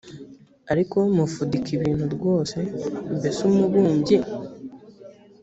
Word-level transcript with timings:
ariko 0.71 0.97
mufudika 1.15 1.69
ibintu 1.77 2.05
rwose 2.15 2.57
mbese 3.17 3.39
umubumbyi 3.49 4.17